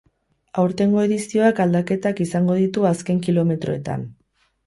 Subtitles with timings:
[0.61, 4.09] Aurtengo edizioak aldaketak izango ditu azken kilometroetan.